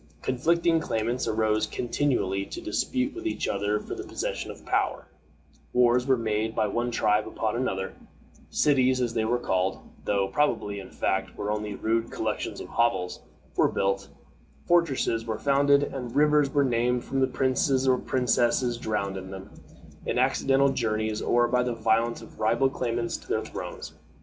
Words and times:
Conflicting 0.23 0.79
claimants 0.79 1.27
arose 1.27 1.67
continually 1.67 2.43
to 2.43 2.59
dispute 2.59 3.13
with 3.13 3.27
each 3.27 3.47
other 3.47 3.79
for 3.79 3.93
the 3.93 4.01
possession 4.03 4.49
of 4.49 4.65
power; 4.65 5.05
wars 5.73 6.07
were 6.07 6.17
made 6.17 6.55
by 6.55 6.65
one 6.65 6.89
tribe 6.89 7.27
upon 7.27 7.55
another; 7.55 7.93
cities, 8.49 8.99
as 8.99 9.13
they 9.13 9.25
were 9.25 9.37
called 9.37 9.77
though 10.05 10.27
probably, 10.27 10.79
in 10.79 10.89
fact, 10.89 11.27
they 11.27 11.33
were 11.35 11.51
only 11.51 11.75
rude 11.75 12.09
collections 12.09 12.59
of 12.59 12.67
hovels 12.69 13.19
were 13.55 13.67
built, 13.69 14.09
fortresses 14.65 15.27
were 15.27 15.37
founded, 15.37 15.83
and 15.83 16.15
rivers 16.15 16.49
were 16.51 16.63
named 16.65 17.03
from 17.03 17.23
princes 17.31 17.87
or 17.87 17.99
princesses 17.99 18.77
drowned 18.79 19.17
in 19.17 19.29
them, 19.29 19.51
in 20.07 20.17
accidental 20.17 20.69
journeys, 20.69 21.21
or 21.21 21.47
by 21.47 21.61
the 21.61 21.75
violence 21.75 22.23
of 22.23 22.39
rival 22.39 22.71
claimants 22.71 23.17
to 23.17 23.27
their 23.27 23.45
thrones. 23.45 23.93